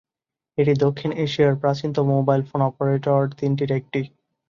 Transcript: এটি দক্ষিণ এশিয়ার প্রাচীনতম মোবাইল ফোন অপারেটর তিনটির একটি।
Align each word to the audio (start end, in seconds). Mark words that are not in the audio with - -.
এটি 0.57 0.73
দক্ষিণ 0.83 1.11
এশিয়ার 1.25 1.53
প্রাচীনতম 1.61 2.05
মোবাইল 2.13 2.41
ফোন 2.49 2.61
অপারেটর 2.69 3.21
তিনটির 3.39 3.71
একটি। 3.79 4.01